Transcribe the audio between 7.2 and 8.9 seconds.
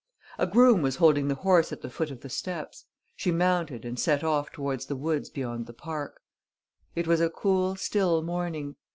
a cool, still morning.